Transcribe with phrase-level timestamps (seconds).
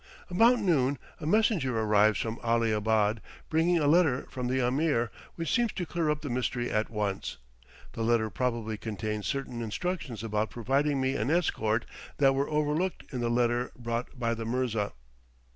[0.31, 5.53] About noon a messenger arrives from Ali abad, bringing a letter from the Ameer, which
[5.53, 7.37] seems to clear up the mystery at once.
[7.91, 11.85] The letter probably contains certain instructions about providing me an escort
[12.17, 14.93] that were overlooked in the letter brought by the mirza.